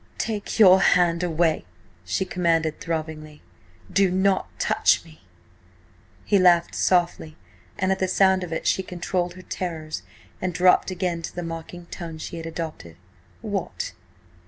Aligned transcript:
"Take 0.17 0.57
your 0.57 0.81
hand 0.81 1.21
away!" 1.21 1.63
she 2.05 2.25
commanded 2.25 2.79
throbbingly. 2.79 3.43
"Do 3.93 4.09
not 4.09 4.49
touch 4.59 5.05
me!" 5.05 5.21
He 6.25 6.39
laughed 6.39 6.73
softly 6.73 7.37
and 7.77 7.91
at 7.91 7.99
the 7.99 8.07
sound 8.07 8.43
of 8.43 8.51
it 8.51 8.65
she 8.65 8.81
controlled 8.81 9.35
her 9.35 9.43
terrors 9.43 10.01
and 10.41 10.55
dropped 10.55 10.89
again 10.89 11.21
to 11.21 11.35
the 11.35 11.43
mocking 11.43 11.85
tone 11.91 12.17
she 12.17 12.37
had 12.37 12.47
adopted. 12.47 12.95
"What? 13.41 13.93